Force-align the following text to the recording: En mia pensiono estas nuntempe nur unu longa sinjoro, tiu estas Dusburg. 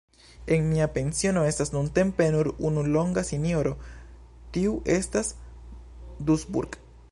En 0.53 0.63
mia 0.71 0.85
pensiono 0.95 1.43
estas 1.49 1.71
nuntempe 1.75 2.27
nur 2.37 2.49
unu 2.71 2.85
longa 2.97 3.25
sinjoro, 3.29 3.75
tiu 4.57 4.75
estas 4.97 5.33
Dusburg. 6.31 6.83